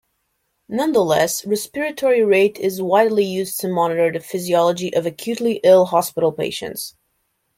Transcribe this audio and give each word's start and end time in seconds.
Nonetheless 0.67 1.45
respiratory 1.45 2.23
rate 2.25 2.57
is 2.57 2.81
widely 2.81 3.23
used 3.23 3.59
to 3.59 3.67
monitor 3.67 4.11
the 4.11 4.19
physiology 4.19 4.91
of 4.95 5.05
acutely-ill 5.05 5.85
hospital 5.85 6.31
patients. 6.31 6.95